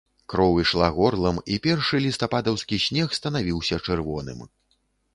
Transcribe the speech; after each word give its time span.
Кроў 0.31 0.53
ішла 0.63 0.87
горлам 0.95 1.37
і 1.57 1.59
першы 1.67 2.01
лістападаўскі 2.07 2.83
снег 2.89 3.07
станавіўся 3.21 3.83
чырвоным. 3.85 4.39